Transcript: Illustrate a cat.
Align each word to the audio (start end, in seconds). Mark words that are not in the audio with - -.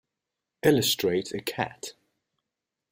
Illustrate 0.63 1.31
a 1.31 1.41
cat. 1.41 1.93